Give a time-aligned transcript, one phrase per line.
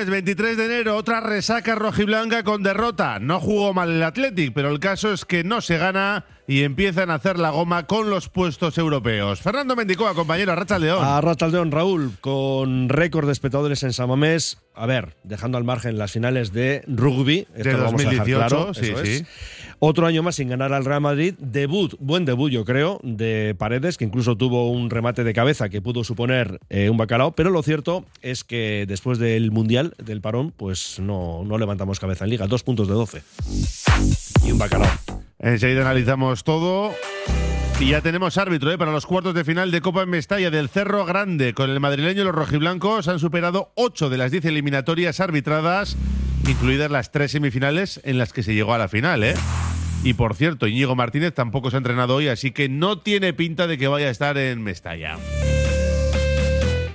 [0.00, 3.18] Lunes 23 de enero, otra resaca rojiblanca con derrota.
[3.18, 7.10] No jugó mal el Athletic, pero el caso es que no se gana y empiezan
[7.10, 9.42] a hacer la goma con los puestos europeos.
[9.42, 11.04] Fernando Mendicoa, compañero, a León.
[11.04, 14.56] A León, Raúl, con récord de espectadores en Samamés.
[14.74, 17.46] A ver, dejando al margen las finales de rugby.
[17.54, 19.10] Esto de lo vamos a dejar 2018, claro, sí, eso sí.
[19.10, 19.24] es.
[19.82, 21.34] Otro año más sin ganar al Real Madrid.
[21.38, 25.80] Debut, buen debut, yo creo, de Paredes, que incluso tuvo un remate de cabeza que
[25.80, 27.32] pudo suponer eh, un bacalao.
[27.32, 32.24] Pero lo cierto es que después del Mundial, del parón, pues no, no levantamos cabeza
[32.24, 32.46] en Liga.
[32.46, 33.22] Dos puntos de 12.
[34.44, 34.90] Y un bacalao.
[35.38, 36.92] Enseguida analizamos todo.
[37.80, 38.76] Y ya tenemos árbitro ¿eh?
[38.76, 41.54] para los cuartos de final de Copa en Mestalla del Cerro Grande.
[41.54, 45.96] Con el madrileño los rojiblancos han superado 8 de las 10 eliminatorias arbitradas,
[46.46, 49.24] incluidas las tres semifinales en las que se llegó a la final.
[49.24, 49.34] ¿eh?
[50.02, 53.66] Y por cierto, Íñigo Martínez tampoco se ha entrenado hoy, así que no tiene pinta
[53.66, 55.18] de que vaya a estar en Mestalla.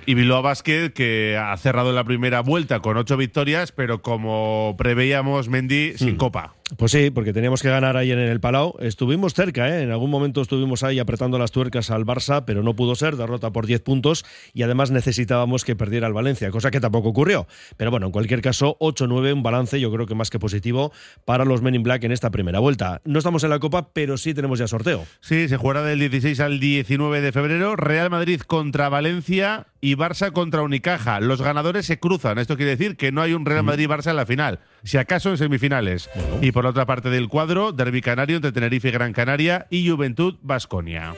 [0.08, 5.50] Y Bilbao Basket, que ha cerrado la primera vuelta con ocho victorias, pero como preveíamos,
[5.50, 6.56] Mendy, sin copa.
[6.78, 8.74] Pues sí, porque teníamos que ganar ayer en el Palau.
[8.80, 9.84] Estuvimos cerca, ¿eh?
[9.84, 13.52] en algún momento estuvimos ahí apretando las tuercas al Barça, pero no pudo ser, derrota
[13.52, 17.46] por 10 puntos y además necesitábamos que perdiera el Valencia, cosa que tampoco ocurrió.
[17.78, 20.92] Pero bueno, en cualquier caso, 8-9, un balance yo creo que más que positivo
[21.24, 23.00] para los Men in Black en esta primera vuelta.
[23.06, 25.06] No estamos en la Copa, pero sí tenemos ya sorteo.
[25.20, 27.76] Sí, se jugará del 16 al 19 de febrero.
[27.76, 31.20] Real Madrid contra Valencia y Barça contra Unicaja.
[31.20, 32.40] Los ganadores se cruzan.
[32.40, 34.60] Esto quiere decir que no hay un Real Madrid-Barça en la final.
[34.84, 36.10] Si acaso en semifinales.
[36.42, 40.38] Y por otra parte del cuadro, Derby Canario entre Tenerife y Gran Canaria y Juventud
[40.42, 41.14] Basconia.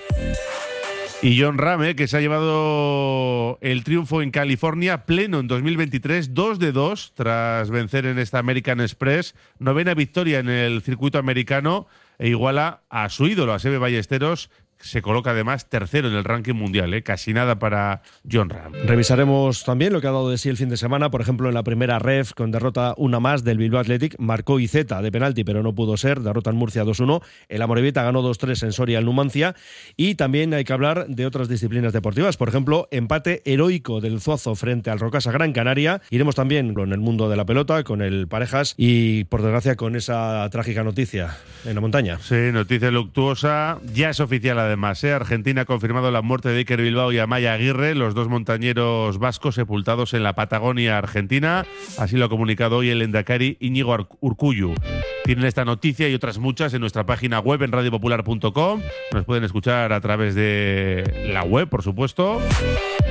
[1.22, 6.58] Y John Rame, que se ha llevado el triunfo en California pleno en 2023, 2
[6.58, 11.86] de 2 tras vencer en esta American Express, novena victoria en el circuito americano
[12.18, 16.54] e iguala a su ídolo, a Sebe Ballesteros, se coloca además tercero en el ranking
[16.54, 17.04] mundial, ¿eh?
[17.04, 18.74] casi nada para John Ram.
[18.86, 21.56] Revisaremos también lo que ha dado de sí el fin de semana, por ejemplo, en
[21.56, 25.64] la primera ref con derrota una más del Bilbao Athletic, marcó Izeta de penalti, pero
[25.64, 29.56] no pudo ser, derrota en Murcia 2-1, el Amorebieta ganó 2-3 en Soria al Numancia.
[29.96, 34.56] Y también hay que hablar de otras disciplinas deportivas, por ejemplo, empate heroico del Zuazo
[34.56, 38.28] frente al Rocasa Gran Canaria, iremos también con el mundo de la pelota, con el
[38.28, 42.20] Parejas y por desgracia con esa trágica noticia en la montaña.
[42.20, 45.04] Sí, noticia luctuosa, ya es oficial además.
[45.04, 45.12] ¿eh?
[45.12, 49.56] Argentina ha confirmado la muerte de Iker Bilbao y Amaya Aguirre, los dos montañeros vascos
[49.56, 51.66] sepultados en la Patagonia argentina.
[51.98, 54.76] Así lo ha comunicado hoy el Endacari Íñigo Urcullu.
[55.24, 58.82] Tienen esta noticia y otras muchas en nuestra página web en radiopopular.com.
[59.12, 62.42] Nos pueden escuchar a través de la web, por supuesto.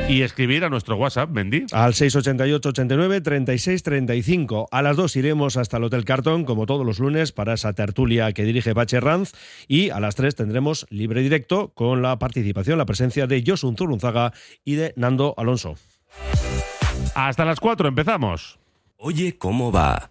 [0.08, 1.66] Y escribir a nuestro WhatsApp, Mendy.
[1.72, 4.68] Al 688 89 36 35.
[4.70, 8.32] A las 2 iremos hasta el Hotel Carton, como todos los lunes, para esa tertulia
[8.32, 9.32] que dirige Bache Ranz.
[9.66, 14.32] Y a las 3 tendremos libre directo con la participación, la presencia de Josun Zurunzaga
[14.64, 15.76] y de Nando Alonso.
[17.14, 18.58] Hasta las 4 empezamos.
[18.98, 20.10] Oye cómo va.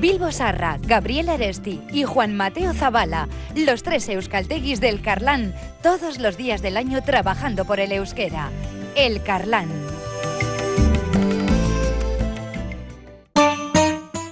[0.00, 6.38] Bilbo Sarra, Gabriel Aresti y Juan Mateo Zavala, los tres euskalteguis del Carlán, todos los
[6.38, 8.48] días del año trabajando por el euskera.
[8.94, 9.68] El Carlán.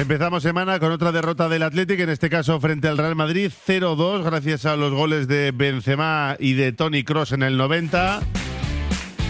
[0.00, 4.24] Empezamos semana con otra derrota del Athletic, en este caso frente al Real Madrid, 0-2,
[4.24, 8.20] gracias a los goles de Benzema y de Tony Cross en el 90.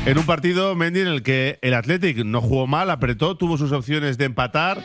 [0.07, 3.73] En un partido, Mendy, en el que el Athletic no jugó mal, apretó, tuvo sus
[3.73, 4.81] opciones de empatar,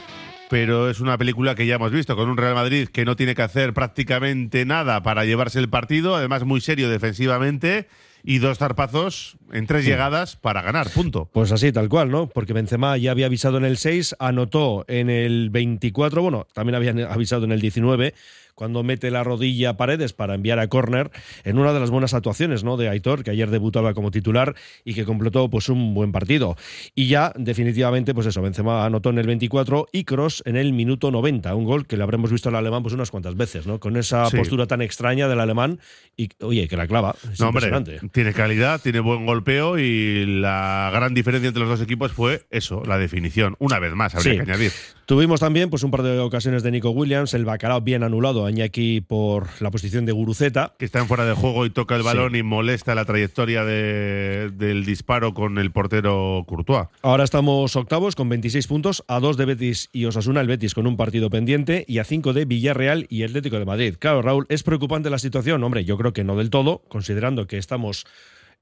[0.50, 3.36] pero es una película que ya hemos visto, con un Real Madrid que no tiene
[3.36, 7.88] que hacer prácticamente nada para llevarse el partido, además muy serio defensivamente
[8.26, 11.30] y dos zarpazos en tres llegadas para ganar, punto.
[11.32, 12.28] Pues así, tal cual, ¿no?
[12.28, 16.92] Porque Benzema ya había avisado en el 6, anotó en el 24, bueno, también había
[17.12, 18.16] avisado en el 19
[18.56, 21.12] cuando mete la rodilla a Paredes para enviar a córner
[21.44, 22.78] en una de las buenas actuaciones ¿no?
[22.78, 26.56] de Aitor, que ayer debutaba como titular y que completó pues un buen partido.
[26.96, 31.12] Y ya definitivamente, pues eso, Benzema anotó en el 24 y Cross en el minuto
[31.12, 33.80] 90, un gol que le habremos visto al alemán pues unas cuantas veces, ¿no?
[33.80, 35.80] Con esa postura tan extraña del alemán
[36.16, 37.16] y, oye, que la clava.
[37.32, 37.72] Es no, hombre,
[38.12, 42.84] tiene calidad, tiene buen golpeo y la gran diferencia entre los dos equipos fue eso,
[42.86, 43.56] la definición.
[43.60, 44.72] Una vez más, habría que añadir.
[45.06, 48.52] Tuvimos también pues un par de ocasiones de Nico Williams, el bacalao bien anulado a
[48.52, 50.74] Iñaki por la posición de Guruceta.
[50.78, 54.86] Que está en fuera de juego y toca el balón y molesta la trayectoria del
[54.86, 56.88] disparo con el portero Courtois.
[57.02, 60.88] Ahora estamos octavos con 26 puntos, a dos de Betis y Osasuna, el Betis con
[60.88, 63.96] un partido pendiente, y a cinco de Villarreal y Atlético de Madrid.
[64.00, 65.64] Claro, Raúl, ¿es preocupante la situación?
[65.64, 68.06] Hombre, yo creo que no del todo, considerando que estamos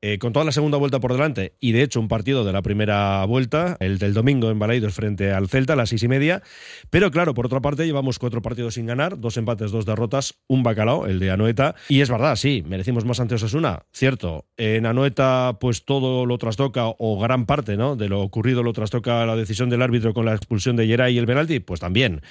[0.06, 2.62] eh, con toda la segunda vuelta por delante y de hecho un partido de la
[2.62, 6.44] primera vuelta, el del domingo en Balaidos frente al Celta a las seis y media.
[6.90, 10.62] Pero claro, por otra parte llevamos cuatro partidos sin ganar, dos empates, dos derrotas, un
[10.62, 11.76] bacalao, el de Anoeta.
[11.88, 14.46] Y es verdad, sí, merecimos más ante Osasuna, cierto.
[14.58, 17.96] En Anoeta pues todo lo trastoca o gran parte ¿no?
[17.96, 21.18] de lo ocurrido lo trastoca la decisión del árbitro con la expulsión de Geray y
[21.18, 22.22] el penalti, pues también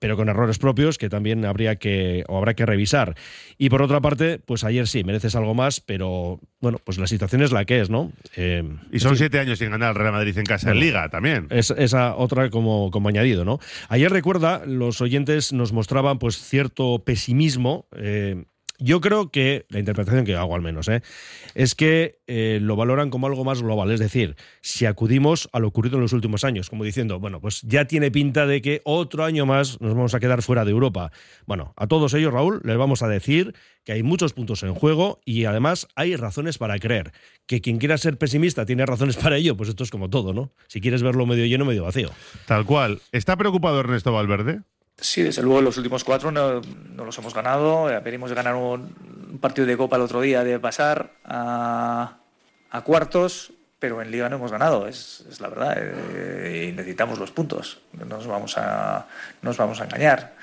[0.00, 3.14] pero con errores propios que también habría que o habrá que revisar.
[3.56, 7.42] Y por otra parte, pues ayer sí, mereces algo más, pero bueno, pues la situación
[7.42, 8.10] es la que es, ¿no?
[8.34, 11.46] Eh, y son siete años sin ganar el Real Madrid en casa en Liga también.
[11.50, 13.60] Es, esa otra como, como añadido, ¿no?
[13.88, 17.86] Ayer recuerda, los oyentes nos mostraban pues cierto pesimismo.
[17.94, 18.44] Eh,
[18.80, 21.02] yo creo que, la interpretación que hago al menos, ¿eh?
[21.54, 23.90] es que eh, lo valoran como algo más global.
[23.90, 27.62] Es decir, si acudimos a lo ocurrido en los últimos años, como diciendo, bueno, pues
[27.62, 31.12] ya tiene pinta de que otro año más nos vamos a quedar fuera de Europa.
[31.46, 33.54] Bueno, a todos ellos, Raúl, les vamos a decir
[33.84, 37.12] que hay muchos puntos en juego y además hay razones para creer.
[37.46, 40.52] Que quien quiera ser pesimista tiene razones para ello, pues esto es como todo, ¿no?
[40.68, 42.10] Si quieres verlo medio lleno, medio vacío.
[42.46, 43.00] Tal cual.
[43.12, 44.62] ¿Está preocupado Ernesto Valverde?
[45.00, 46.60] Sí, desde luego los últimos cuatro no,
[46.96, 47.90] los hemos ganado.
[47.90, 52.18] Eh, venimos de ganar un, partido de Copa el otro día, de pasar a,
[52.84, 55.74] cuartos, pero en Liga no hemos ganado, es, la verdad.
[55.78, 59.06] Eh, y necesitamos los puntos, no nos vamos a,
[59.40, 60.34] nos vamos a engañar.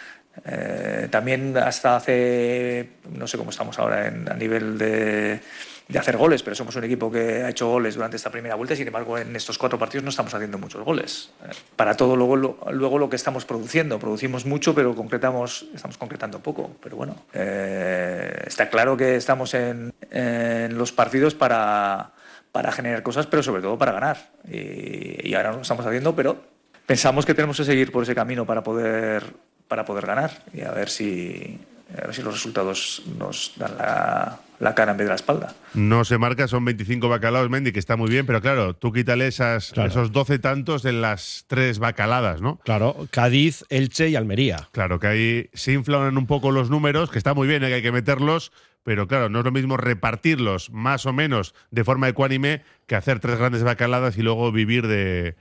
[0.46, 5.40] Eh, también hasta hace, no sé cómo estamos ahora en, a nivel de
[5.88, 8.74] de hacer goles, pero somos un equipo que ha hecho goles durante esta primera vuelta
[8.74, 11.32] y sin embargo en estos cuatro partidos no estamos haciendo muchos goles.
[11.46, 15.98] Eh, para todo luego lo, luego lo que estamos produciendo, producimos mucho pero concretamos, estamos
[15.98, 16.72] concretando poco.
[16.84, 22.12] Pero bueno, eh, está claro que estamos en, en los partidos para,
[22.52, 24.32] para, generar cosas, pero sobre todo para ganar.
[24.50, 26.38] Y, y ahora lo estamos haciendo, pero
[26.86, 29.24] pensamos que tenemos que seguir por ese camino para poder,
[29.68, 31.60] para poder ganar y a ver si,
[31.98, 35.56] a ver si los resultados nos dan la la cara en vez de la espalda.
[35.74, 39.28] No se marca, son 25 bacalaos, Mendy, que está muy bien, pero claro, tú quítale
[39.28, 42.60] esas, esos 12 tantos de las tres bacaladas, ¿no?
[42.64, 44.70] Claro, Cádiz, Elche y Almería.
[44.72, 47.68] Claro, que ahí se inflan un poco los números, que está muy bien, ¿eh?
[47.68, 48.52] que hay que meterlos,
[48.84, 53.20] pero claro, no es lo mismo repartirlos más o menos de forma ecuánime que hacer
[53.20, 55.36] tres grandes bacaladas y luego vivir de,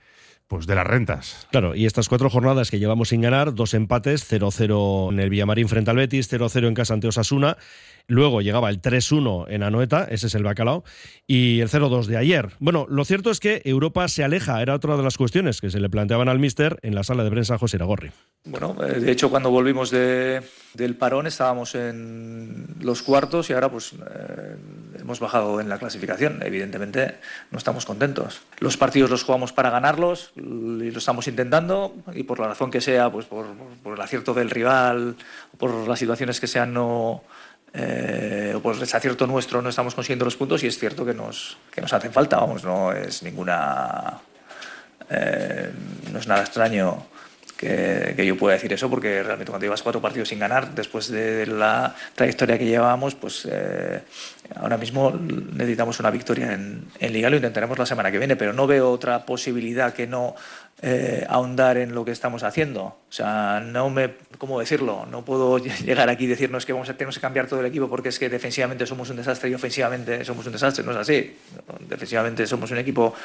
[0.47, 1.47] pues de las rentas.
[1.51, 5.69] Claro, y estas cuatro jornadas que llevamos sin ganar, dos empates, 0-0 en el Villamarín
[5.69, 7.57] frente al Betis, 0-0 en casa ante Osasuna
[8.09, 10.85] Luego llegaba el 3-1 en Anoeta, ese es el bacalao,
[11.27, 12.51] y el 0-2 de ayer.
[12.59, 15.81] Bueno, lo cierto es que Europa se aleja, era otra de las cuestiones que se
[15.81, 18.11] le planteaban al míster en la sala de prensa José Iragorri.
[18.45, 20.41] Bueno, eh, de hecho cuando volvimos de,
[20.73, 24.55] del parón estábamos en los cuartos y ahora pues eh,
[25.01, 26.41] hemos bajado en la clasificación.
[26.43, 27.15] Evidentemente
[27.51, 28.41] no estamos contentos.
[28.59, 32.79] Los partidos los jugamos para ganarlos y lo estamos intentando y por la razón que
[32.79, 33.47] sea, pues por,
[33.83, 35.17] por el acierto del rival,
[35.57, 37.23] por las situaciones que sean no
[37.73, 41.57] eh, o por desacierto nuestro no estamos consiguiendo los puntos y es cierto que nos,
[41.71, 44.19] que nos hacen falta, vamos, no es ninguna...
[45.09, 45.71] Eh,
[46.11, 47.05] no es nada extraño
[47.57, 51.09] que, que, yo pueda decir eso, porque realmente cuando llevas cuatro partidos sin ganar, después
[51.09, 54.03] de la trayectoria que llevábamos, pues eh,
[54.55, 58.53] ahora mismo necesitamos una victoria en, en Liga, lo intentaremos la semana que viene, pero
[58.53, 60.35] no veo otra posibilidad que no
[60.83, 62.83] eh, ahondar en lo que estamos haciendo.
[62.83, 65.07] O sea, no me, ¿cómo decirlo?
[65.09, 67.89] No puedo llegar aquí y decirnos que vamos a, tenemos que cambiar todo el equipo
[67.89, 70.85] porque es que defensivamente somos un desastre y ofensivamente somos un desastre.
[70.85, 71.35] No es así.
[71.79, 73.15] Defensivamente somos un equipo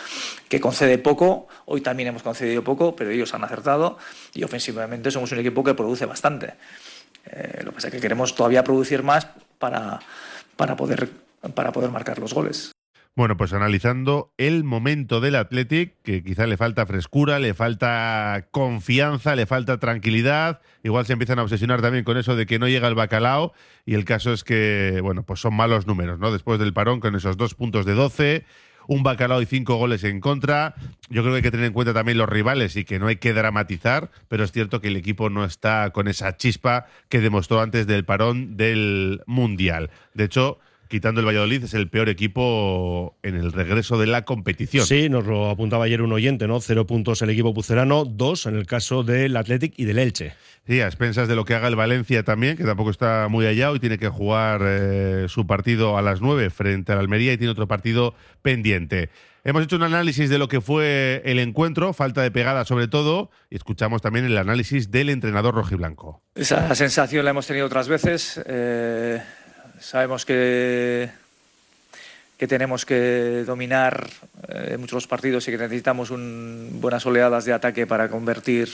[0.48, 1.46] que concede poco.
[1.66, 3.98] Hoy también hemos concedido poco, pero ellos han acertado.
[4.32, 6.54] Y ofensivamente somos un equipo que produce bastante.
[7.26, 10.00] Eh, lo que pasa es que queremos todavía producir más para,
[10.62, 11.08] para, poder,
[11.56, 12.70] para poder marcar los goles.
[13.16, 19.34] Bueno, pues analizando el momento del Athletic, que quizá le falta frescura, le falta confianza,
[19.34, 20.60] le falta tranquilidad.
[20.84, 23.52] Igual se empiezan a obsesionar también con eso de que no llega el bacalao.
[23.84, 26.30] Y el caso es que, bueno, pues son malos números, ¿no?
[26.30, 28.44] Después del parón, con esos dos puntos de 12,
[28.86, 30.74] un bacalao y cinco goles en contra.
[31.08, 33.16] Yo creo que hay que tener en cuenta también los rivales y que no hay
[33.16, 37.60] que dramatizar, pero es cierto que el equipo no está con esa chispa que demostró
[37.60, 39.90] antes del parón del Mundial.
[40.14, 40.58] De hecho,
[40.92, 44.84] quitando el Valladolid, es el peor equipo en el regreso de la competición.
[44.84, 46.60] Sí, nos lo apuntaba ayer un oyente, ¿no?
[46.60, 50.34] Cero puntos el equipo pucerano, dos en el caso del Athletic y del Elche.
[50.66, 53.72] Sí, a expensas de lo que haga el Valencia también, que tampoco está muy allá
[53.74, 57.52] y tiene que jugar eh, su partido a las nueve frente al Almería y tiene
[57.52, 59.08] otro partido pendiente.
[59.44, 63.30] Hemos hecho un análisis de lo que fue el encuentro, falta de pegada sobre todo,
[63.48, 66.22] y escuchamos también el análisis del entrenador rojiblanco.
[66.34, 68.38] Esa sensación la hemos tenido otras veces.
[68.44, 69.22] Eh
[69.82, 71.10] Sabemos que,
[72.38, 74.08] que tenemos que dominar
[74.48, 78.70] eh, muchos partidos y que necesitamos un, buenas oleadas de ataque para convertir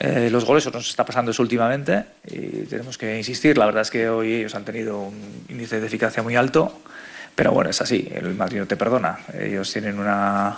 [0.00, 0.64] eh, los goles.
[0.64, 3.58] Eso nos está pasando eso últimamente y tenemos que insistir.
[3.58, 6.80] La verdad es que hoy ellos han tenido un índice de eficacia muy alto,
[7.34, 8.08] pero bueno, es así.
[8.14, 9.18] El Madrid te perdona.
[9.38, 10.56] Ellos tienen una,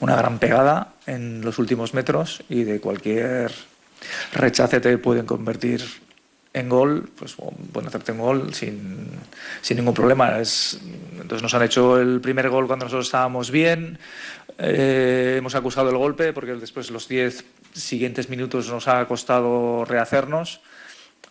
[0.00, 3.52] una gran pegada en los últimos metros y de cualquier
[4.32, 6.07] rechace te pueden convertir
[6.58, 7.36] en gol, pues
[7.72, 9.08] pueden hacerte un gol sin,
[9.60, 10.38] sin ningún problema.
[10.38, 10.80] Es,
[11.12, 13.98] entonces nos han hecho el primer gol cuando nosotros estábamos bien,
[14.58, 20.60] eh, hemos acusado el golpe porque después los 10 siguientes minutos nos ha costado rehacernos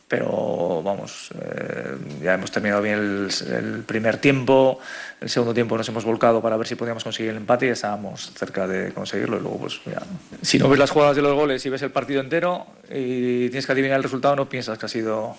[0.07, 4.79] pero vamos, eh, ya hemos terminado bien el, primer tiempo,
[5.19, 8.31] el segundo tiempo nos hemos volcado para ver si podíamos conseguir el empate y estábamos
[8.33, 9.37] cerca de conseguirlo.
[9.37, 10.01] Y luego, pues, ya,
[10.41, 13.65] si no ves las jugadas de los goles y ves el partido entero y tienes
[13.65, 15.35] que adivinar el resultado, no piensas que ha sido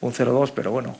[0.00, 0.96] un 0-2, pero bueno,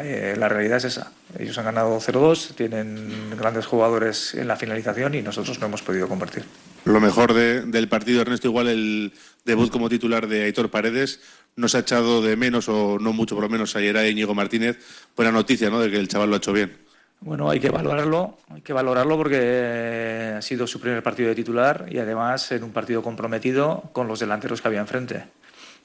[0.00, 1.12] eh, la realidad es esa.
[1.38, 6.08] Ellos han ganado 0-2, tienen grandes jugadores en la finalización y nosotros no hemos podido
[6.08, 6.44] convertir.
[6.84, 9.12] Lo mejor de, del partido, Ernesto, igual el
[9.44, 11.20] debut como titular de Aitor Paredes,
[11.56, 14.78] nos ha echado de menos, o no mucho por lo menos, ayer a Íñigo Martínez.
[15.16, 16.76] Buena noticia, ¿no?, de que el chaval lo ha hecho bien.
[17.20, 21.86] Bueno, hay que valorarlo, hay que valorarlo porque ha sido su primer partido de titular
[21.90, 25.24] y además en un partido comprometido con los delanteros que había enfrente.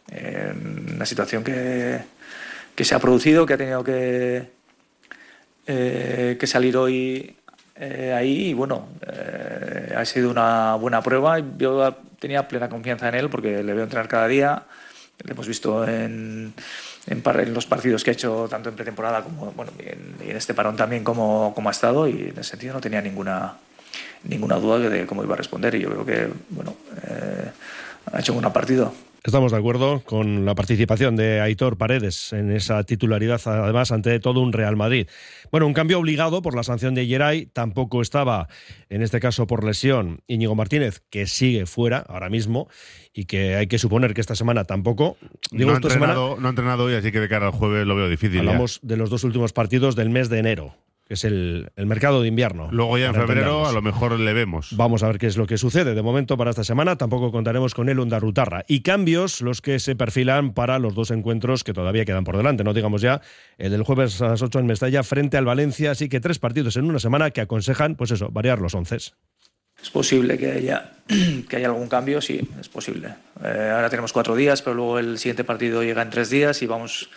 [0.10, 2.02] En una situación que,
[2.76, 4.50] que se ha producido, que ha tenido que,
[5.66, 7.38] eh, que salir hoy
[7.80, 11.40] eh, ahí y bueno, eh, ha sido una buena prueba.
[11.58, 14.64] Yo tenía plena confianza en él porque le veo entrenar cada día,
[15.24, 16.54] le hemos visto en,
[17.08, 20.54] en, en, los partidos que ha hecho tanto en pretemporada como bueno, en, en este
[20.54, 23.54] parón también como, como, ha estado y en ese sentido no tenía ninguna,
[24.24, 26.76] ninguna duda de cómo iba a responder y yo creo que bueno,
[27.08, 27.50] eh,
[28.12, 28.94] ha hecho un buen partido.
[29.24, 34.40] Estamos de acuerdo con la participación de Aitor Paredes en esa titularidad, además, ante todo
[34.40, 35.08] un Real Madrid.
[35.52, 38.48] Bueno, un cambio obligado por la sanción de Geray, tampoco estaba,
[38.90, 42.70] en este caso por lesión, Íñigo Martínez, que sigue fuera ahora mismo
[43.14, 45.18] y que hay que suponer que esta semana tampoco.
[45.52, 47.86] Digo, no, ha entrenado, semana, no ha entrenado hoy, así que de cara al jueves
[47.86, 48.40] lo veo difícil.
[48.40, 48.88] Hablamos ya.
[48.88, 50.76] de los dos últimos partidos del mes de enero
[51.10, 52.70] que es el, el, mercado de invierno.
[52.72, 54.78] Luego ya en febrero a lo mejor le vemos.
[54.78, 55.96] Vamos a ver qué es lo que sucede.
[55.96, 58.64] De momento para esta semana tampoco contaremos con el Ondarrutarra.
[58.68, 62.64] Y cambios los que se perfilan para los dos encuentros que todavía quedan por delante.
[62.64, 63.22] No digamos ya
[63.58, 65.90] el del jueves a las 8 en Mestalla frente al Valencia.
[65.90, 68.98] Así que tres partidos en una semana que aconsejan, pues eso, variar los once.
[68.98, 70.92] Es posible que haya,
[71.50, 73.16] que haya algún cambio, sí, es posible.
[73.44, 76.68] Eh, ahora tenemos cuatro días, pero luego el siguiente partido llega en tres días y
[76.68, 77.10] vamos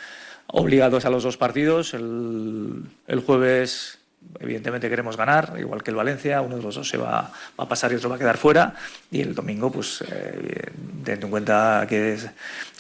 [0.47, 1.95] obligados a los dos partidos.
[1.95, 3.99] El, el, jueves,
[4.41, 6.41] evidentemente, queremos ganar, igual que el Valencia.
[6.41, 8.75] Uno de los dos se va, a pasar y otro va a quedar fuera.
[9.11, 10.71] Y el domingo, pues, eh,
[11.05, 12.19] teniendo en cuenta que,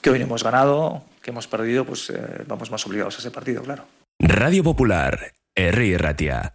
[0.00, 3.62] que, hoy hemos ganado, que hemos perdido, pues eh, vamos más obligados a ese partido,
[3.62, 3.84] claro.
[4.18, 5.98] Radio Popular, R.
[5.98, 6.54] Ratia.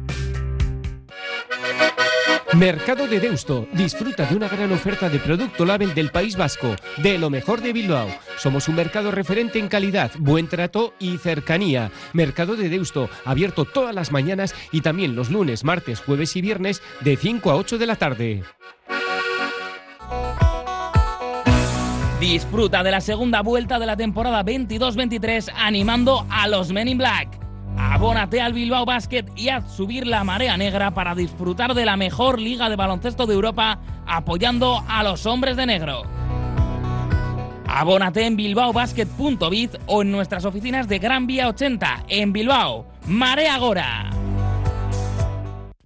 [2.53, 3.65] Mercado de Deusto.
[3.71, 7.71] Disfruta de una gran oferta de producto label del País Vasco, de lo mejor de
[7.71, 8.09] Bilbao.
[8.37, 11.91] Somos un mercado referente en calidad, buen trato y cercanía.
[12.11, 16.81] Mercado de Deusto, abierto todas las mañanas y también los lunes, martes, jueves y viernes
[16.99, 18.43] de 5 a 8 de la tarde.
[22.19, 27.40] Disfruta de la segunda vuelta de la temporada 22-23 animando a los Men in Black.
[27.89, 32.39] Abónate al Bilbao Basket y haz subir la marea negra para disfrutar de la mejor
[32.39, 36.03] liga de baloncesto de Europa apoyando a los hombres de negro.
[37.67, 42.85] Abónate en bilbaobasket.biz o en nuestras oficinas de Gran Vía 80 en Bilbao.
[43.07, 44.11] Marea Gora.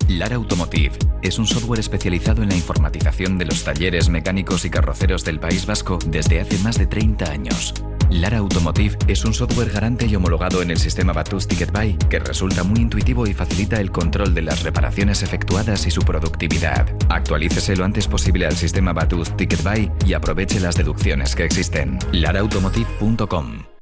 [0.09, 5.23] Lara Automotive es un software especializado en la informatización de los talleres mecánicos y carroceros
[5.23, 7.73] del País Vasco desde hace más de 30 años.
[8.09, 12.19] Lara Automotive es un software garante y homologado en el sistema Batus Ticket Buy que
[12.19, 16.87] resulta muy intuitivo y facilita el control de las reparaciones efectuadas y su productividad.
[17.09, 21.99] Actualícese lo antes posible al sistema Batus Ticket Buy y aproveche las deducciones que existen.
[22.11, 23.74] laraautomotive.com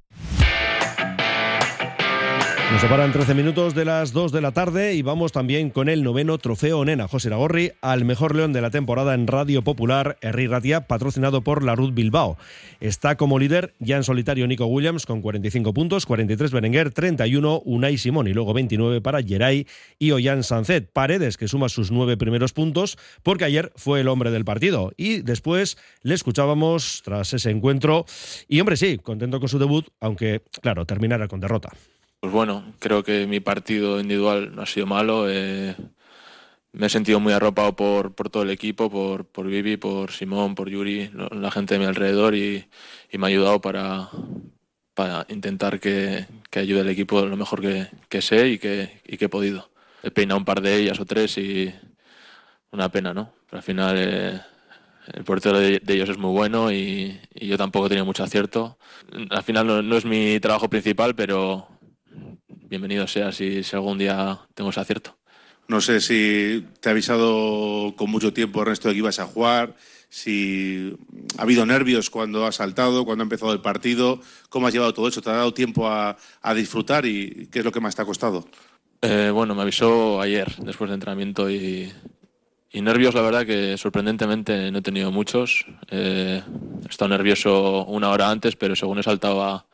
[2.74, 6.02] Nos separan 13 minutos de las 2 de la tarde y vamos también con el
[6.02, 10.48] noveno trofeo Nena José Lagorri al mejor león de la temporada en Radio Popular, Herri
[10.48, 12.36] Ratia, patrocinado por la Ruth Bilbao.
[12.80, 18.00] Está como líder ya en solitario Nico Williams con 45 puntos, 43 Berenguer, 31 Unai
[18.00, 19.68] Simón y luego 29 para Geray
[20.00, 20.92] y Ollán Sancet.
[20.92, 25.22] Paredes que suma sus nueve primeros puntos porque ayer fue el hombre del partido y
[25.22, 28.08] después le escuchábamos tras ese encuentro
[28.48, 31.70] y hombre sí, contento con su debut, aunque claro, terminara con derrota.
[32.24, 35.30] Pues bueno, creo que mi partido individual no ha sido malo.
[35.30, 35.76] Eh,
[36.72, 40.56] me he sentido muy arropado por, por todo el equipo, por, por Vivi, por Simón,
[40.56, 42.66] por Yuri, la gente de mi alrededor y,
[43.12, 44.10] y me ha ayudado para,
[44.94, 47.62] para intentar que, que, ayude al equipo lo mejor
[48.08, 49.70] que, sé y que, y que, he podido.
[50.02, 51.76] He peinado un par de ellas o tres y
[52.72, 53.34] una pena, ¿no?
[53.50, 54.42] Pero al final eh,
[55.14, 58.78] el portero de, ellos es muy bueno y, yo tampoco he tenido mucho acierto.
[59.30, 61.68] Al final no es mi trabajo principal, pero
[62.74, 65.16] bienvenido sea si, si algún día tengo ese acierto.
[65.68, 69.76] No sé si te ha avisado con mucho tiempo Ernesto de que ibas a jugar,
[70.10, 70.98] si
[71.38, 75.08] ha habido nervios cuando has saltado, cuando ha empezado el partido, cómo has llevado todo
[75.08, 78.02] eso, te ha dado tiempo a, a disfrutar y qué es lo que más te
[78.02, 78.48] ha costado.
[79.04, 81.92] Eh, bueno, me avisó ayer después de entrenamiento y,
[82.72, 85.68] y, nervios, la verdad que sorprendentemente no he tenido muchos.
[85.92, 86.42] Eh,
[86.84, 89.68] he estado nervioso una hora antes, pero según he saltado a,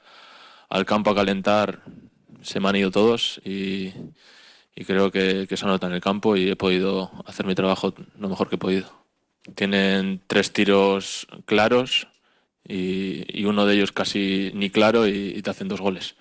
[0.70, 1.82] al campo a calentar,
[2.42, 3.92] se me han ido todos y,
[4.76, 7.94] y creo que, que, se nota en el campo y he podido hacer mi trabajo
[8.18, 8.92] lo mejor que he podido.
[9.56, 12.08] Tienen tres tiros claros
[12.68, 16.16] y, y uno de ellos casi ni claro y, y, te hacen dos goles.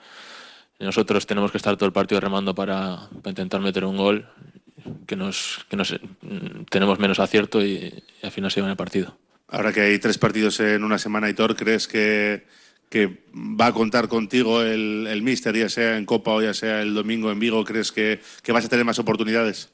[0.79, 4.29] Nosotros tenemos que estar todo el partido remando para, para intentar meter un gol,
[5.07, 5.99] que, nos, que nos,
[6.71, 9.17] tenemos menos acierto y, y al final se lleva en el partido.
[9.49, 12.47] Ahora que hay tres partidos en una semana, Hitor, ¿crees que
[12.89, 16.81] que va a contar contigo el, el Mister, ya sea en Copa o ya sea
[16.81, 19.71] el domingo en Vigo, ¿crees que, que, vas a tener más oportunidades?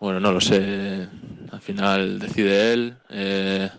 [0.00, 1.08] Bueno, no lo sé.
[1.52, 2.96] Al final decide él.
[3.10, 3.70] Eh,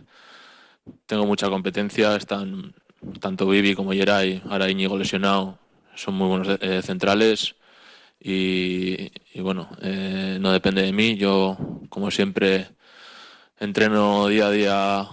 [1.05, 2.15] tengo mucha competencia.
[2.15, 2.73] Están
[3.19, 5.59] tanto Vivi como Geray, ahora Íñigo lesionado,
[5.95, 7.55] son muy buenos eh, centrales.
[8.25, 11.17] Y, bueno, eh, no depende de mí.
[11.17, 11.57] Yo,
[11.89, 12.69] como siempre,
[13.59, 15.09] entreno día a día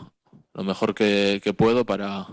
[0.55, 2.29] lo mejor que puedo para,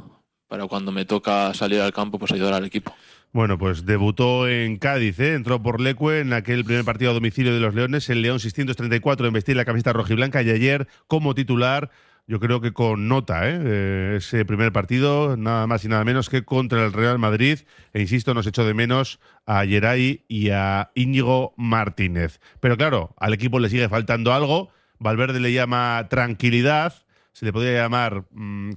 [0.47, 2.95] para cuando me toca salir al campo, pues ayudar al equipo.
[3.33, 5.33] Bueno, pues debutó en Cádiz, ¿eh?
[5.33, 9.27] entró por Lecue en aquel primer partido a domicilio de los Leones, el León 634
[9.27, 11.91] en vestir la camiseta rojiblanca y ayer como titular,
[12.25, 13.60] yo creo que con nota, ¿eh?
[13.63, 17.60] Eh, ese primer partido, nada más y nada menos que contra el Real Madrid,
[17.93, 22.39] e insisto, nos echó de menos a Geray y a Íñigo Martínez.
[22.60, 26.93] Pero claro, al equipo le sigue faltando algo, Valverde le llama tranquilidad,
[27.33, 28.71] se le podría llamar mmm,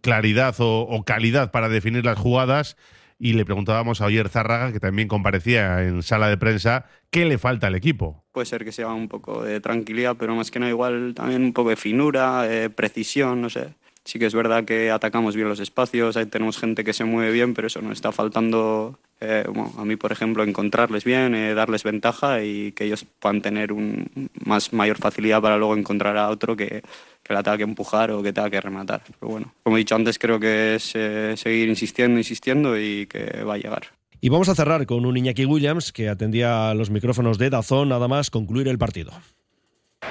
[0.00, 2.76] claridad o, calidad para definir las jugadas.
[3.16, 7.38] y le preguntábamos a Oyer Zárraga, que también comparecía en sala de prensa, ¿qué le
[7.38, 8.24] falta al equipo?
[8.32, 11.52] Puede ser que sea un poco de tranquilidad, pero más que nada igual también un
[11.52, 13.74] poco de finura, eh, precisión, no sé.
[14.04, 17.32] Sí que es verdad que atacamos bien los espacios, ahí tenemos gente que se mueve
[17.32, 21.54] bien, pero eso nos está faltando, eh, bueno, a mí por ejemplo, encontrarles bien, eh,
[21.54, 24.10] darles ventaja y que ellos puedan tener un,
[24.44, 26.82] más mayor facilidad para luego encontrar a otro que,
[27.22, 29.00] que la tenga que empujar o que tenga que rematar.
[29.18, 33.42] Pero bueno, como he dicho antes, creo que es eh, seguir insistiendo, insistiendo y que
[33.42, 33.84] va a llegar.
[34.20, 38.08] Y vamos a cerrar con un Iñaki Williams que atendía los micrófonos de Dazón nada
[38.08, 39.12] más concluir el partido.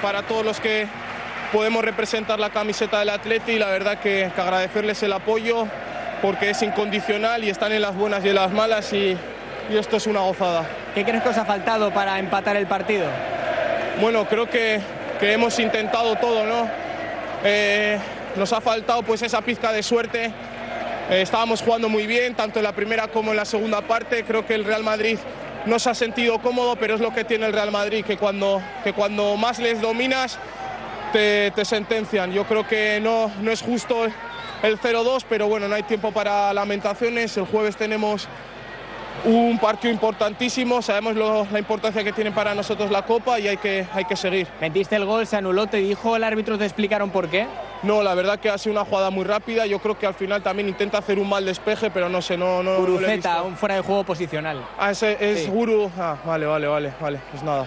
[0.02, 0.86] Para todos los que
[1.54, 5.68] podemos representar la camiseta del Atleti, la verdad que, que agradecerles el apoyo
[6.20, 9.16] porque es incondicional y están en las buenas y en las malas y,
[9.70, 10.66] y esto es una gozada.
[10.96, 13.06] ¿Qué crees que os ha faltado para empatar el partido?
[14.00, 14.80] Bueno, creo que,
[15.20, 16.68] que hemos intentado todo, ¿no?
[17.44, 18.00] Eh,
[18.34, 20.32] nos ha faltado pues esa pizca de suerte.
[21.08, 24.24] Eh, estábamos jugando muy bien, tanto en la primera como en la segunda parte.
[24.24, 25.18] Creo que el Real Madrid
[25.66, 28.60] no se ha sentido cómodo, pero es lo que tiene el Real Madrid, que cuando,
[28.82, 30.40] que cuando más les dominas
[31.14, 32.32] te, te sentencian.
[32.32, 34.04] Yo creo que no, no es justo
[34.62, 37.36] el 0-2, pero bueno, no hay tiempo para lamentaciones.
[37.36, 38.26] El jueves tenemos
[39.24, 43.56] un partido importantísimo, sabemos lo- la importancia que tiene para nosotros la Copa y hay
[43.58, 44.48] que, hay que seguir.
[44.60, 47.46] Metiste el gol, se anuló, te dijo el árbitro, te explicaron por qué.
[47.84, 49.66] No, la verdad que ha sido una jugada muy rápida.
[49.66, 52.62] Yo creo que al final también intenta hacer un mal despeje, pero no sé, no,
[52.62, 53.44] no, no Guruceta, visto.
[53.44, 54.60] un fuera de juego posicional.
[54.78, 55.50] Ah, ese es Sí.
[55.50, 55.90] Guru.
[55.98, 57.20] Ah, vale, vale, vale, vale.
[57.30, 57.66] Pues nada.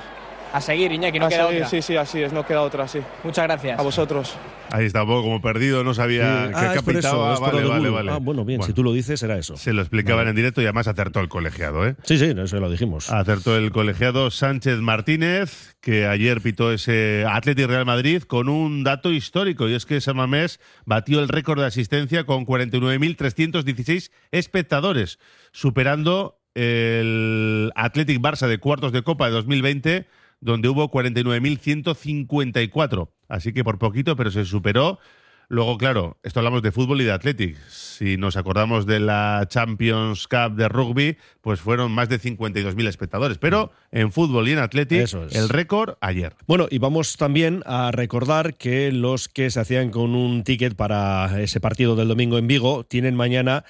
[0.54, 1.70] A seguir, Iñaki, no A queda seguir, otra.
[1.70, 3.00] Sí, sí, así es, no queda otra, sí.
[3.24, 3.78] Muchas gracias.
[3.80, 4.36] A vosotros.
[4.72, 6.54] Ahí está un poco como perdido, no sabía Sí.
[6.54, 7.34] qué Ah, es por eso, capitaba.
[7.34, 8.12] es por vale, vale, vale.
[8.12, 9.56] Ah, bueno, bien, si tú lo dices, será eso.
[9.58, 10.32] Se lo explicaban Vale.
[10.32, 11.96] en directo y además acertó el colegiado, ¿eh?
[12.04, 13.10] Sí, sí, eso lo dijimos.
[13.10, 19.12] Acertó el colegiado Sánchez Martínez, que ayer pitó ese Atleti Real Madrid con un dato
[19.12, 25.20] histórico, y es que Samamés batió el récord de asistencia con 49.316 espectadores,
[25.52, 30.08] superando el Athletic Barça de cuartos de Copa de 2020,
[30.40, 33.10] donde hubo 49.154.
[33.28, 35.00] Así que por poquito, pero se superó.
[35.50, 37.56] Luego, claro, esto hablamos de fútbol y de Athletic.
[37.70, 43.38] Si nos acordamos de la Champions Cup de rugby, pues fueron más de 52.000 espectadores.
[43.38, 45.34] Pero en fútbol y en Athletic, Eso es.
[45.36, 46.36] el récord ayer.
[46.48, 51.42] Bueno, y vamos también a recordar que los que se hacían con un ticket para
[51.42, 53.64] ese partido del domingo en Vigo tienen mañana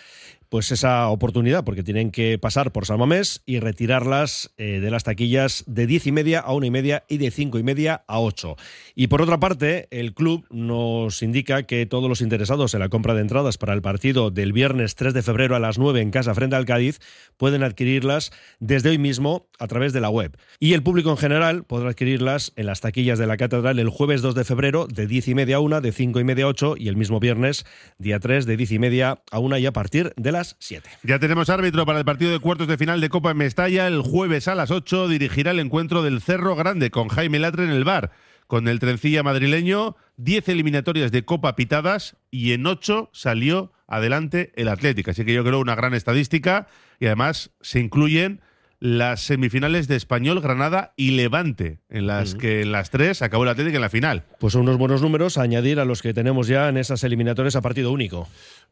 [0.49, 2.97] pues esa oportunidad porque tienen que pasar por San
[3.45, 7.17] y retirarlas eh, de las taquillas de diez y media a una y media y
[7.17, 8.57] de cinco y media a ocho.
[8.95, 13.13] Y por otra parte, el club nos indica que todos los interesados en la compra
[13.13, 16.33] de entradas para el partido del viernes 3 de febrero a las 9 en casa
[16.33, 16.99] frente al Cádiz
[17.37, 20.37] pueden adquirirlas desde hoy mismo a través de la web.
[20.59, 24.21] Y el público en general podrá adquirirlas en las taquillas de la catedral el jueves
[24.21, 26.75] 2 de febrero de 10 y media a 1, de 5 y media a 8
[26.77, 27.65] y el mismo viernes,
[27.97, 30.87] día 3, de 10 y media a 1 y a partir de las 7.
[31.03, 33.87] Ya tenemos árbitro para el partido de cuartos de final de Copa en Mestalla.
[33.87, 37.71] El jueves a las 8 dirigirá el encuentro del Cerro Grande con Jaime Latre en
[37.71, 38.11] el bar.
[38.45, 44.67] Con el trencilla madrileño, 10 eliminatorias de Copa pitadas y en 8 salió adelante el
[44.67, 45.09] Atlético.
[45.09, 46.67] Así que yo creo una gran estadística
[46.99, 48.41] y además se incluyen
[48.79, 53.49] las semifinales de Español, Granada y Levante, en las que en las tres acabó el
[53.49, 54.25] Atlético en la final.
[54.39, 57.55] Pues son unos buenos números a añadir a los que tenemos ya en esas eliminatorias
[57.55, 58.27] a partido único.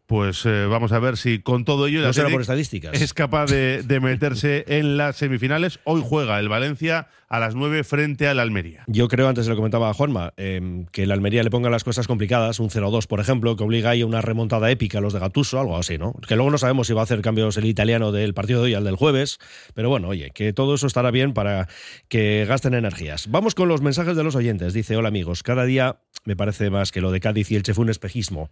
[0.07, 3.01] Pues eh, vamos a ver si con todo ello el No será Athletic por estadísticas.
[3.01, 5.79] es capaz de, de meterse en las semifinales.
[5.83, 8.83] Hoy juega el Valencia a las 9 frente al Almería.
[8.87, 11.83] Yo creo, antes se lo comentaba a Juanma, eh, que el Almería le ponga las
[11.83, 15.13] cosas complicadas, un 0-2, por ejemplo, que obliga ahí a una remontada épica a los
[15.13, 16.13] de Gatuso, algo así, ¿no?
[16.27, 18.73] Que luego no sabemos si va a hacer cambios el italiano del partido de hoy
[18.75, 19.39] al del jueves,
[19.73, 21.67] pero bueno, oye, que todo eso estará bien para
[22.07, 23.27] que gasten energías.
[23.29, 24.73] Vamos con los mensajes de los oyentes.
[24.73, 27.83] Dice, hola amigos, cada día me parece más que lo de Cádiz y Elche fue
[27.83, 28.49] un espejismo.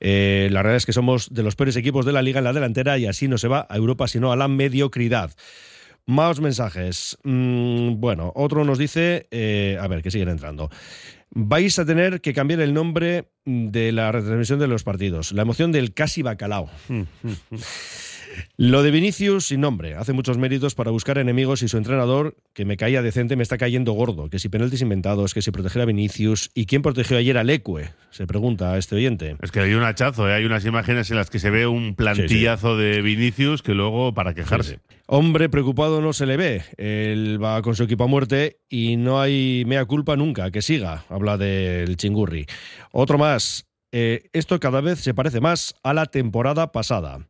[0.00, 2.98] Eh, la realidad que somos de los peores equipos de la liga en la delantera
[2.98, 5.32] y así no se va a Europa, sino a la mediocridad.
[6.06, 7.18] Más mensajes.
[7.22, 10.70] Mm, bueno, otro nos dice, eh, a ver, que siguen entrando.
[11.30, 15.32] Vais a tener que cambiar el nombre de la retransmisión de los partidos.
[15.32, 16.70] La emoción del casi bacalao.
[18.56, 19.94] Lo de Vinicius sin nombre.
[19.94, 23.58] Hace muchos méritos para buscar enemigos y su entrenador, que me caía decente, me está
[23.58, 24.30] cayendo gordo.
[24.30, 26.50] Que si penaltis inventados, que si proteger a Vinicius.
[26.54, 27.90] ¿Y quién protegió ayer al Ecue?
[28.10, 29.36] Se pregunta a este oyente.
[29.42, 30.34] Es que hay un hachazo, ¿eh?
[30.34, 34.34] hay unas imágenes en las que se ve un plantillazo de Vinicius que luego para
[34.34, 34.80] quejarse.
[35.06, 36.62] Hombre preocupado no se le ve.
[36.76, 40.50] Él va con su equipo a muerte y no hay mea culpa nunca.
[40.50, 41.04] Que siga.
[41.08, 42.46] Habla del chingurri.
[42.92, 43.66] Otro más.
[43.90, 47.26] Eh, esto cada vez se parece más a la temporada pasada.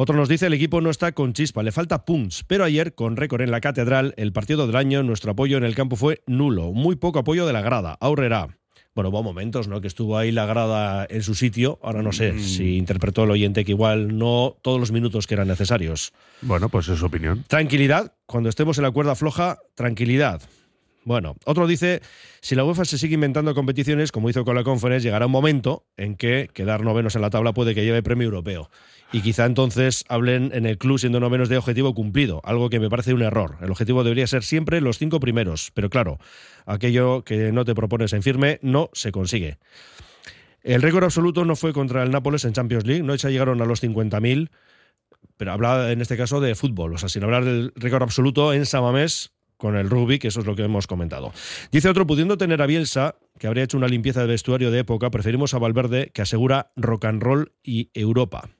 [0.00, 3.16] Otro nos dice el equipo no está con chispa, le falta punch, pero ayer con
[3.16, 6.70] récord en la catedral, el partido del año, nuestro apoyo en el campo fue nulo,
[6.70, 8.46] muy poco apoyo de la grada, ahorrerá.
[8.94, 9.80] bueno, hubo momentos, ¿no?
[9.80, 11.78] Que estuvo ahí la grada en su sitio.
[11.82, 12.40] Ahora no sé Mm.
[12.40, 16.12] si interpretó el oyente que igual no todos los minutos que eran necesarios.
[16.42, 17.44] Bueno, pues es su opinión.
[17.48, 20.42] Tranquilidad, cuando estemos en la cuerda floja, tranquilidad.
[21.04, 22.02] Bueno, otro dice,
[22.40, 25.84] si la UEFA se sigue inventando competiciones, como hizo con la Conference, llegará un momento
[25.96, 28.68] en que quedar novenos en la tabla puede que lleve premio europeo.
[29.10, 32.90] Y quizá entonces hablen en el club siendo novenos de objetivo cumplido, algo que me
[32.90, 33.56] parece un error.
[33.62, 36.18] El objetivo debería ser siempre los cinco primeros, pero claro,
[36.66, 39.56] aquello que no te propones en firme no se consigue.
[40.62, 43.64] El récord absoluto no fue contra el Nápoles en Champions League, no ya llegaron a
[43.64, 44.50] los 50.000,
[45.38, 48.66] pero habla en este caso de fútbol, o sea, sin hablar del récord absoluto en
[48.66, 51.32] Samamés con el rugby, que eso es lo que hemos comentado.
[51.72, 55.10] Dice otro, pudiendo tener a Bielsa, que habría hecho una limpieza de vestuario de época,
[55.10, 58.50] preferimos a Valverde, que asegura rock and roll y Europa.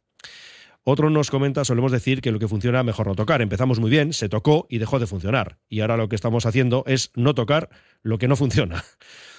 [0.90, 3.42] Otro nos comenta, solemos decir que lo que funciona mejor no tocar.
[3.42, 5.59] Empezamos muy bien, se tocó y dejó de funcionar.
[5.68, 7.68] Y ahora lo que estamos haciendo es no tocar
[8.03, 8.83] lo que no funciona.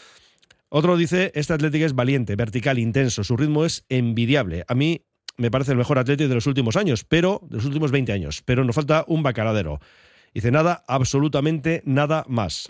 [0.69, 4.63] Otro dice, este Atlético es valiente, vertical, intenso, su ritmo es envidiable.
[4.67, 5.07] A mí
[5.38, 8.43] me parece el mejor Atlético de los últimos años, pero de los últimos 20 años,
[8.45, 9.79] pero nos falta un bacaladero.
[10.35, 12.69] Dice nada, absolutamente nada más.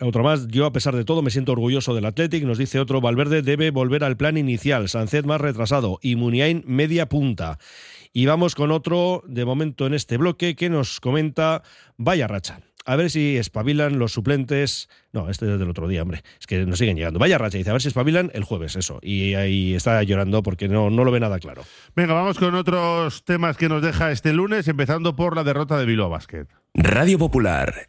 [0.00, 3.00] Otro más, yo a pesar de todo me siento orgulloso del Athletic, nos dice otro,
[3.00, 7.58] Valverde debe volver al plan inicial, Sancet más retrasado y Muniain media punta.
[8.12, 11.62] Y vamos con otro, de momento en este bloque, que nos comenta,
[11.96, 12.60] vaya racha.
[12.86, 14.88] A ver si espabilan los suplentes.
[15.12, 16.22] No, este es del otro día, hombre.
[16.40, 17.18] Es que nos siguen llegando.
[17.18, 18.98] Vaya racha, dice, a ver si espabilan el jueves, eso.
[19.02, 21.62] Y ahí está llorando porque no, no lo ve nada claro.
[21.94, 25.84] Venga, vamos con otros temas que nos deja este lunes, empezando por la derrota de
[25.84, 26.46] Bilbao Basket.
[26.74, 27.88] Radio Popular,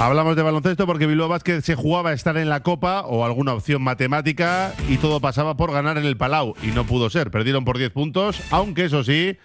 [0.00, 3.52] Hablamos de baloncesto porque Bilbao Basket se jugaba a estar en la Copa o alguna
[3.52, 7.30] opción matemática y todo pasaba por ganar en el Palau y no pudo ser.
[7.30, 9.36] Perdieron por 10 puntos, aunque eso sí,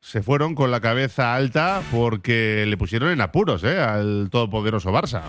[0.00, 3.80] se fueron con la cabeza alta porque le pusieron en apuros ¿eh?
[3.80, 5.24] al todopoderoso Barça.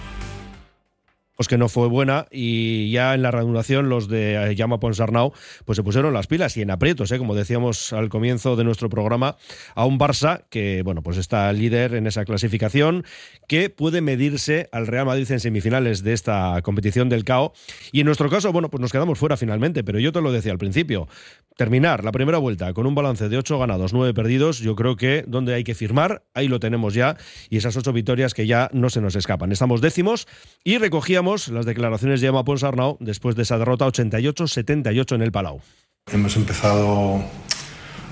[1.39, 5.31] Pues que no fue buena y ya en la reanudación los de Llama Ponsarnau
[5.63, 7.17] pues se pusieron las pilas y en aprietos, ¿eh?
[7.17, 9.37] como decíamos al comienzo de nuestro programa,
[9.73, 13.05] a un Barça que bueno pues está líder en esa clasificación,
[13.47, 17.53] que puede medirse al Real Madrid en semifinales de esta competición del CAO
[17.93, 20.51] y en nuestro caso bueno pues nos quedamos fuera finalmente, pero yo te lo decía
[20.51, 21.07] al principio,
[21.55, 25.23] terminar la primera vuelta con un balance de 8 ganados, 9 perdidos, yo creo que
[25.25, 27.15] donde hay que firmar, ahí lo tenemos ya
[27.49, 29.53] y esas 8 victorias que ya no se nos escapan.
[29.53, 30.27] Estamos décimos
[30.65, 35.61] y recogíamos las declaraciones de Emma Ponsarnau después de esa derrota 88-78 en el Palau.
[36.11, 37.23] Hemos empezado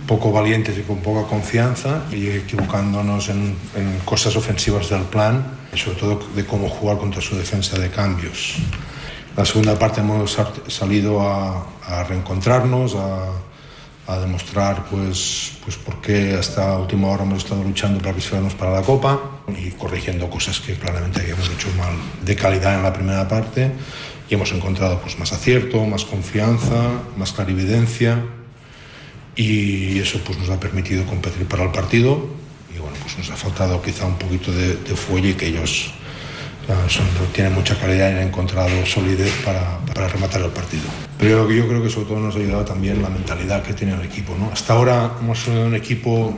[0.05, 5.99] poco valientes y con poca confianza y equivocándonos en, en, cosas ofensivas del plan, sobre
[5.99, 8.55] todo de cómo jugar contra su defensa de cambios.
[9.35, 13.31] La segunda parte hemos salido a, a reencontrarnos, a,
[14.07, 18.71] a demostrar pues, pues por qué hasta última hora hemos estado luchando para clasificarnos para
[18.73, 23.27] la Copa y corrigiendo cosas que claramente habíamos hecho mal de calidad en la primera
[23.27, 23.71] parte
[24.29, 28.23] y hemos encontrado pues, más acierto, más confianza, más clarividencia
[29.35, 32.27] y eso pues, nos ha permitido competir para el partido
[32.75, 35.93] y bueno, pues nos ha faltado quizá un poquito de, de fuelle que ellos
[36.89, 40.83] son, tienen mucha calidad y han encontrado solidez para, para, rematar el partido.
[41.17, 44.01] Pero yo creo que sobre todo nos ha ayudado también la mentalidad que tiene el
[44.01, 44.35] equipo.
[44.37, 44.49] ¿no?
[44.51, 46.37] Hasta ahora hemos sido un equipo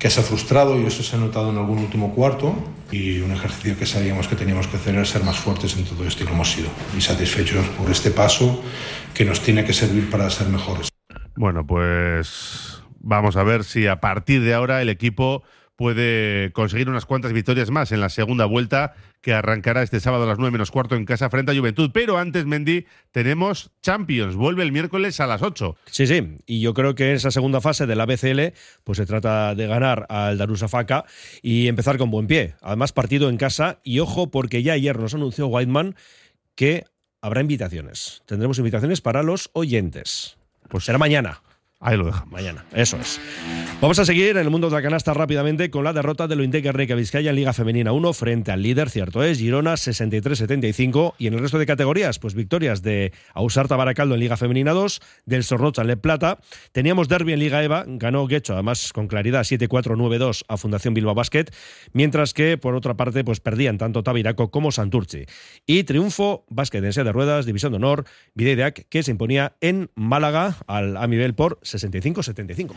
[0.00, 2.54] que se ha frustrado y eso se ha notado en algún último cuarto
[2.90, 6.06] y un ejercicio que sabíamos que teníamos que hacer era ser más fuertes en todo
[6.06, 8.64] esto y lo hemos sido y satisfechos por este paso
[9.12, 10.88] que nos tiene que servir para ser mejores.
[11.36, 15.42] Bueno, pues vamos a ver si a partir de ahora el equipo
[15.76, 20.26] puede conseguir unas cuantas victorias más en la segunda vuelta que arrancará este sábado a
[20.26, 21.90] las 9 menos cuarto en casa frente a Juventud.
[21.92, 24.34] Pero antes, Mendy, tenemos Champions.
[24.34, 25.76] Vuelve el miércoles a las 8.
[25.86, 26.36] Sí, sí.
[26.46, 28.54] Y yo creo que en esa segunda fase de la BCL,
[28.84, 31.04] pues se trata de ganar al Darusafaka
[31.42, 32.54] y empezar con buen pie.
[32.62, 33.80] Además, partido en casa.
[33.84, 35.96] Y ojo, porque ya ayer nos anunció Whiteman
[36.54, 36.84] que
[37.20, 38.22] habrá invitaciones.
[38.26, 40.38] Tendremos invitaciones para los oyentes.
[40.68, 41.42] Pues será mañana.
[41.82, 42.30] Ahí lo dejamos.
[42.30, 43.18] Mañana, eso es.
[43.80, 46.44] Vamos a seguir en el mundo de la canasta rápidamente con la derrota de lo
[46.72, 51.34] Reca Vizcaya en Liga Femenina 1 frente al líder, cierto es, Girona 63-75 y en
[51.34, 55.80] el resto de categorías, pues victorias de Ausarta Baracaldo en Liga Femenina 2, del Sorrocha
[55.80, 56.40] en Le Plata,
[56.72, 61.46] teníamos derby en Liga EVA, ganó Guecho además con claridad 7-4-9-2 a Fundación Bilbao Basket,
[61.94, 65.24] mientras que por otra parte pues perdían tanto Tabiraco como Santurci.
[65.64, 70.58] Y triunfo Básquet en de ruedas, División de Honor, Videideac que se imponía en Málaga
[70.66, 72.74] al Amibel por 65-75.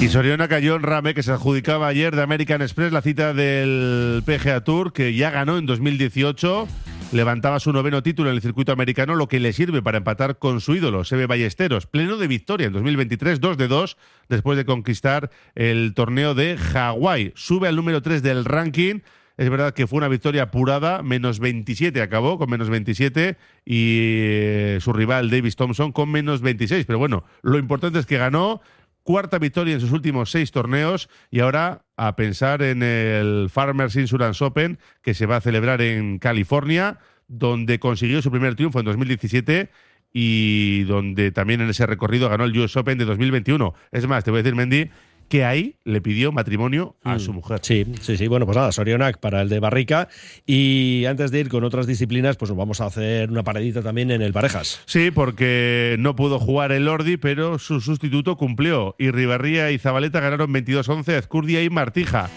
[0.00, 4.22] Y Soriona cayó en Rame, que se adjudicaba ayer de American Express la cita del
[4.26, 6.68] PGA Tour, que ya ganó en 2018.
[7.12, 10.60] Levantaba su noveno título en el circuito americano, lo que le sirve para empatar con
[10.60, 13.96] su ídolo, Sebe Ballesteros, pleno de victoria en 2023, 2 de 2,
[14.28, 17.32] después de conquistar el torneo de Hawái.
[17.36, 19.00] Sube al número 3 del ranking.
[19.36, 24.78] Es verdad que fue una victoria apurada, menos 27 acabó, con menos 27, y eh,
[24.80, 26.86] su rival Davis Thompson con menos 26.
[26.86, 28.60] Pero bueno, lo importante es que ganó,
[29.02, 34.42] cuarta victoria en sus últimos seis torneos y ahora a pensar en el Farmers Insurance
[34.42, 39.70] Open que se va a celebrar en California, donde consiguió su primer triunfo en 2017
[40.12, 43.74] y donde también en ese recorrido ganó el US Open de 2021.
[43.92, 44.90] Es más, te voy a decir, Mendy,
[45.28, 47.20] que ahí le pidió matrimonio a Mm.
[47.20, 47.60] su mujer.
[47.62, 48.26] Sí, sí, sí.
[48.28, 50.08] Bueno, pues nada, Sorionac para el de Barrica.
[50.46, 54.22] Y antes de ir con otras disciplinas, pues vamos a hacer una paradita también en
[54.22, 54.80] el Parejas.
[54.86, 58.94] Sí, porque no pudo jugar el Lordi, pero su sustituto cumplió.
[58.98, 62.28] Y Ribarría y Zabaleta ganaron 22-11 a Ezcurdia y Martija.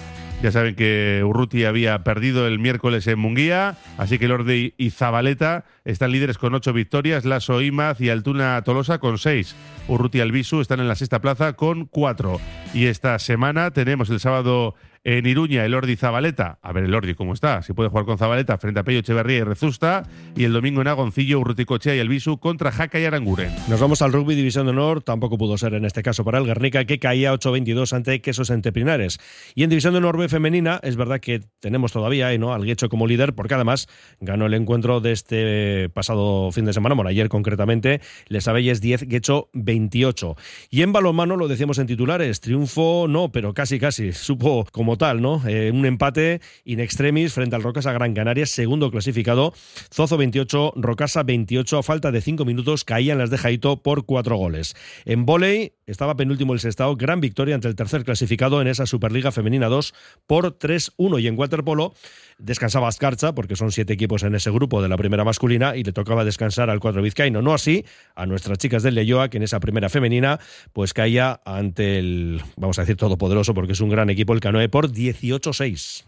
[0.42, 5.66] Ya saben que Urruti había perdido el miércoles en Munguía, así que Lordi y Zabaleta
[5.84, 9.56] están líderes con ocho victorias, Lasso Imaz y Altuna Tolosa con seis.
[9.88, 12.40] Urruti y Albisu están en la sexta plaza con cuatro.
[12.72, 16.60] Y esta semana tenemos el sábado en Iruña el Ordi Zabaleta.
[16.62, 17.62] A ver el Ordi cómo está.
[17.62, 20.04] Si puede jugar con Zabaleta frente a Pello Echeverría y Rezusta.
[20.36, 23.52] Y el domingo en Agoncillo, Urruticochea y Albisu contra Jaca y Aranguren.
[23.70, 25.02] Nos vamos al rugby División de Honor.
[25.02, 29.20] Tampoco pudo ser en este caso para el Guernica, que caía 8-22 ante Quesos Entepinares.
[29.56, 32.54] Y en División de Honor B femenina, es verdad que tenemos todavía ahí, ¿no?
[32.54, 33.88] al Guecho como líder, porque además
[34.20, 39.04] ganó el encuentro de este pasado fin de semana, bueno, ayer concretamente, Les Abelles 10,
[39.08, 40.36] Guecho 28.
[40.70, 45.22] Y en balonmano, lo decíamos en titulares, triunfo no, pero casi casi, supo como tal,
[45.22, 45.42] ¿no?
[45.48, 49.54] Eh, un empate in extremis frente al Rocasa Gran Canaria, segundo clasificado,
[49.94, 54.38] Zozo 28, Rocasa 28, a falta de 5 minutos caían las de Jaito por 4
[54.38, 54.76] goles.
[55.06, 59.32] En volei estaba penúltimo el Sestao, gran victoria ante el tercer clasificado en esa Superliga
[59.32, 59.94] Femenina 2
[60.28, 61.94] por 3-1 y en waterpolo
[62.38, 65.94] descansaba Ascarcha porque son siete equipos en ese grupo de la primera masculina y le
[65.94, 67.42] tocaba descansar al cuadro vizcaíno.
[67.42, 70.40] No así a nuestras chicas del Leyoa que en esa primera femenina
[70.74, 74.70] pues caía ante el, vamos a decir, todopoderoso porque es un gran equipo el Canoe
[74.70, 76.04] por 18-6.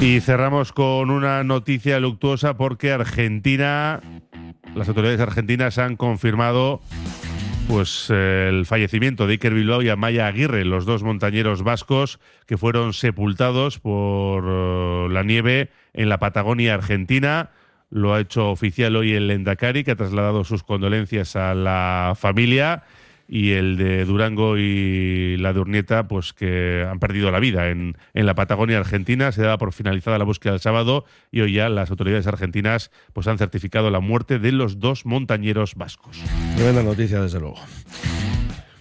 [0.00, 4.00] Y cerramos con una noticia luctuosa porque Argentina,
[4.74, 6.80] las autoridades argentinas han confirmado
[7.68, 12.92] pues el fallecimiento de Iker Bilbao y Amaya Aguirre, los dos montañeros vascos que fueron
[12.92, 17.50] sepultados por uh, la nieve en la Patagonia argentina.
[17.90, 22.82] Lo ha hecho oficial hoy el Lendakari, que ha trasladado sus condolencias a la familia
[23.28, 27.96] y el de Durango y la de Urnieta, pues que han perdido la vida en,
[28.12, 29.32] en, la Patagonia Argentina.
[29.32, 33.26] Se daba por finalizada la búsqueda el sábado y hoy ya las autoridades argentinas pues
[33.26, 36.22] han certificado la muerte de los dos montañeros vascos.
[36.56, 37.56] Tremenda noticia, desde luego.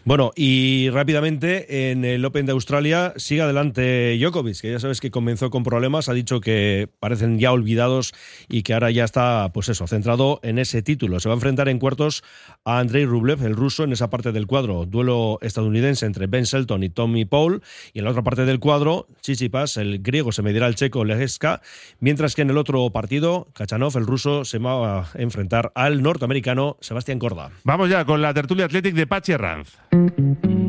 [0.06, 5.12] Bueno, y rápidamente en el Open de Australia sigue adelante Djokovic, que ya sabes que
[5.12, 8.14] comenzó con problemas, ha dicho que parecen ya olvidados
[8.49, 11.22] y que ahora ya está, pues eso, centrado en ese título.
[11.22, 12.22] Se va a enfrentar en cuartos
[12.66, 16.84] a Andrei Rublev, el ruso, en esa parte del cuadro, duelo estadounidense entre Ben Shelton
[16.84, 17.62] y Tommy Paul,
[17.93, 21.62] y en la otra parte del cuadro, Chichipas, el griego, se medirá al checo Legeska,
[22.01, 26.76] mientras que en el otro partido, Kachanov, el ruso, se va a enfrentar al norteamericano
[26.82, 27.51] Sebastián Corda.
[27.64, 29.78] Vamos ya con la tertulia Athletic de Pachi Ranz.
[29.94, 30.62] Mm-hmm.